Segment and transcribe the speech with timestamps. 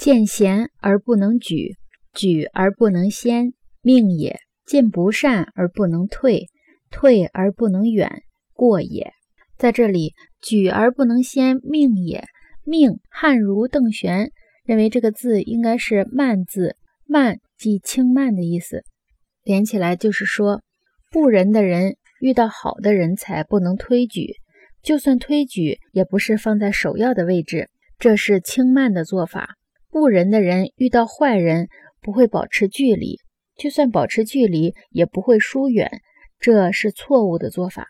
[0.00, 1.76] 见贤而不能举，
[2.14, 3.52] 举而不能先，
[3.82, 6.46] 命也；见不善而不能退，
[6.90, 8.22] 退而不能远，
[8.54, 9.12] 过也。
[9.58, 12.24] 在这里，举而不能先，命也。
[12.64, 14.32] 命汉儒邓玄
[14.64, 18.84] 认为这个字应该是慢字，慢即轻慢的意思，
[19.44, 20.62] 连起来就是说，
[21.10, 24.36] 不仁的人遇到好的人才不能推举，
[24.82, 29.56] 就算推举也不是放在首要的位置，这是轻慢的做法。
[29.92, 31.68] 误人的人遇到坏人
[32.00, 33.18] 不会保持距离，
[33.56, 36.02] 就算保持距离也不会疏远，
[36.38, 37.88] 这是错误的做法。